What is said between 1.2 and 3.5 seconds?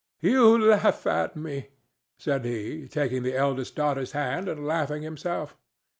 me," said he, taking the